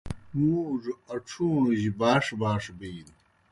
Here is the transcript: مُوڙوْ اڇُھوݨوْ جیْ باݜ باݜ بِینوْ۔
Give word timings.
مُوڙوْ 0.37 0.93
اڇُھوݨوْ 1.13 1.73
جیْ 1.79 1.89
باݜ 1.99 2.25
باݜ 2.41 2.63
بِینوْ۔ 2.77 3.15